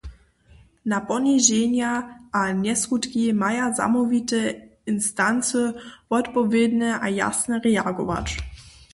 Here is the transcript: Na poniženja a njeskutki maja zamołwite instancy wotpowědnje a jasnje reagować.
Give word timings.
Na 0.91 0.99
poniženja 1.09 1.89
a 2.39 2.39
njeskutki 2.63 3.25
maja 3.41 3.67
zamołwite 3.79 4.41
instancy 4.93 5.61
wotpowědnje 6.09 6.91
a 7.05 7.07
jasnje 7.21 7.57
reagować. 7.67 8.27